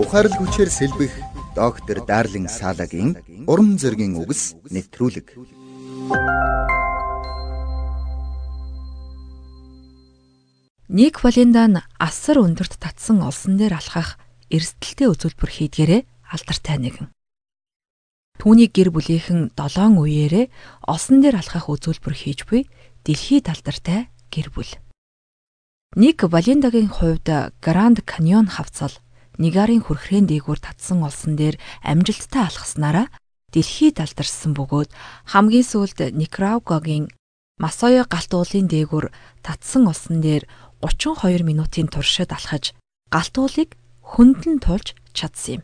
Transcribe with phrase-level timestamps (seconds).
[0.00, 1.12] Ухаарл хүчээр сэлбэх
[1.52, 5.36] доктор Дарлин Салагийн урам зоригийн үгс нэвтрүүлэг.
[10.88, 14.16] Ник Валендан асар өндөрт татсан олсон дээр алхах
[14.48, 16.00] эрсдэлтэй үзүүлбэр хийдгээрээ
[16.32, 17.12] алдартай нэгэн.
[18.40, 20.48] Түүний гэр бүлийнхэн 7 үеэрээ
[20.88, 22.64] олсон дээр алхах үзүүлбэр хийж буй
[23.04, 24.72] дэлхийд алдартай гэр бүл.
[25.92, 27.28] Ник Валендагийн хувьд
[27.60, 28.96] Гранд Каньон хавцал
[29.40, 33.08] Нигарын хүрхрэн дээгүүр татсан олсон дээр амжилттай алхаснараа
[33.56, 34.90] дэлхийд алдарсан бөгөөд
[35.32, 37.08] хамгийн сүүлд Никарагуагийн
[37.56, 39.08] Масоё галт уулын дээгүүр
[39.40, 40.44] татсан олсон дээр
[40.84, 42.76] 32 минутын туршид алхаж
[43.08, 45.62] галт уулыг хөндлөн тулж чадсан юм.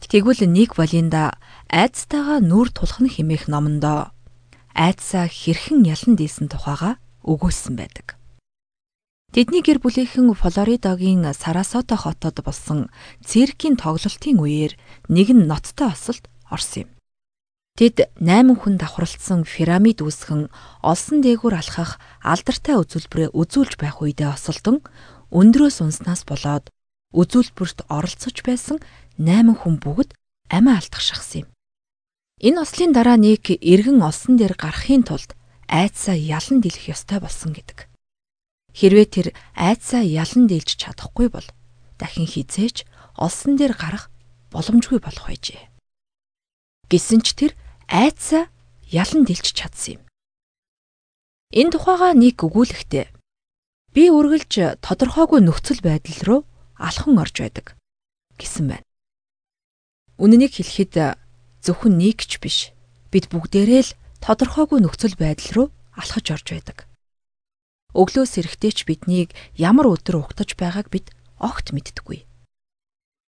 [0.00, 1.36] Тэгвэл Ник Валинда
[1.68, 4.12] айцтайгаа нүур тулхна химээх номондоо
[4.76, 8.16] айцаа хэрхэн ялан дийсэн тухайга өгүүлсэн байдаг.
[9.32, 12.92] Тэдний гэр бүлийнхэн Флоридагийн Сарасото хотод болсон
[13.24, 14.76] циркийн тоглолтын үеэр
[15.08, 16.90] нэгэн ноцтой осолд орсон юм.
[17.80, 20.52] Тэд 8 хүн давхралцсан пирамид үүсгэн
[20.84, 24.84] олсон дээгүүр алхах алдартай үзүүлбэрээ үзүүлж байх үедээ осолдон
[25.32, 26.68] өндрөөс унснаас болоод
[27.16, 28.84] үзүүлбэрт оролцож байсан
[29.16, 30.12] 8 хүн бүгд
[30.52, 31.48] амиа алдах шахсан юм.
[32.36, 35.32] Энэ ослын дараа нэг эргэн олсон дээр гарахын тулд
[35.72, 37.88] айцаа ялан дэлэх ёстой болсон гэдэг.
[38.72, 41.44] Хэрвээ тэр айцаа ялан дийлж чадахгүй бол
[42.00, 42.88] дахин хизээч
[43.20, 44.08] олсон дээр гарах
[44.52, 45.68] боломжгүй болох байжээ.
[46.88, 47.52] Гэсэн ч тэр
[47.88, 48.48] айцаа
[48.88, 50.02] ялан дийлж чадсан юм.
[51.52, 53.12] Энэ тухайга нэг өгүүлэхтэй
[53.92, 56.40] би үргэлж тодорхойгүй нөхцөл байдал руу
[56.80, 57.76] алхан орж байдаг
[58.40, 58.86] гэсэн байна.
[60.16, 61.20] Үнэнийг хэлэхэд
[61.60, 62.72] зөвхөн нэг ч биш.
[63.12, 66.78] Бид бүгдээрээ л тодорхойгүй нөхцөл байдал руу алхаж орж байдаг.
[67.92, 72.24] Өглөөс эрэхтэй ч биднийг ямар өдөр угтаж байгааг бид огт мэддэггүй.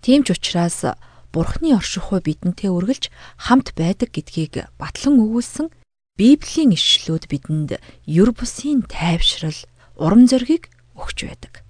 [0.00, 0.96] Тийм ч учраас
[1.28, 5.68] Бурхны оршихуй бидэнтэй үргэлж хамт байдаг гэдгийг батлан өгүүлсэн
[6.16, 7.70] Библийн ишлүүд бидэнд
[8.08, 9.54] юр бусын тайвшрал,
[9.94, 11.62] урам зориг өгч байдаг.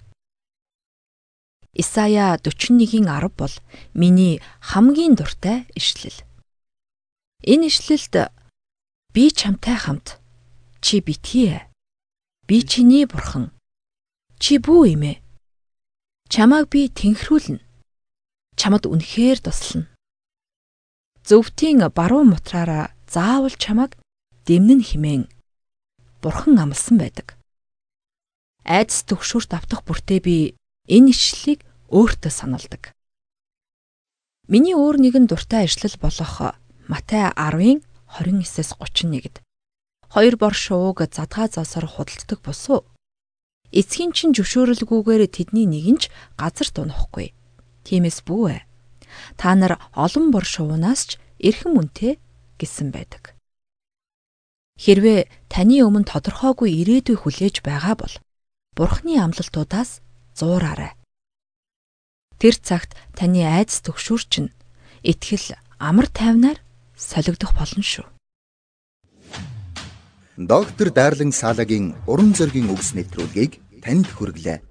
[1.75, 3.53] Исая 41-ийн 10 бол
[3.93, 6.17] миний хамгийн дуртай ишлэл.
[7.45, 8.33] Энэ ишлэлд
[9.13, 10.17] би чамтай хамт
[10.81, 11.61] чи битгий
[12.49, 13.51] Би чиний бурхан.
[14.41, 15.21] Чи бүү юм ээ.
[16.33, 17.61] Чамааг би тэнхрүүлнэ.
[18.57, 19.85] Чамд үнэхээр туслана.
[21.21, 24.01] Зөвтийн баруун мутраараа заавал чамааг
[24.49, 25.29] дэмнэн химэн
[26.25, 27.37] бурхан амласан байдаг.
[28.65, 30.57] Айдас төгшөөрт автах бүртээ би
[30.89, 31.61] энэ ишлэлийг
[31.93, 32.97] өөртөө саналдаг.
[34.49, 36.57] Миний өөр нэгэн дуртай ишлэл болох
[36.89, 39.45] Матай 10-ын 29-с 31-д
[40.13, 42.85] хоёр бор шууг задгаа зоосоор худалддаг босуу.
[43.69, 46.03] Эцгийн чин зөвшөөрөлгүйгээр тэдний нэг нь ч
[46.33, 47.37] газарт унахгүй.
[47.85, 48.61] Тиймээс бүү ээ.
[49.37, 52.17] Та нар олон бор шуунаас ч эрхэм үнэтэй
[52.57, 53.37] гэсэн байдаг.
[54.81, 58.15] Хэрвээ таны өмнө тодорхойгүй ирээдүй хүлээж байгаа бол
[58.73, 59.99] Бурхны амлалтуудаас
[60.33, 60.95] зуураарай.
[62.39, 64.49] Тэр цагт таны айдас төгшүүр чинь
[65.03, 66.63] итгэл амар тайвнаар
[66.95, 68.07] солигдох болно шүү.
[70.39, 74.68] Доктор Дарлин Салагийн уран зөгийн үгс нэвтрүүлгийг танд хүргэлээ.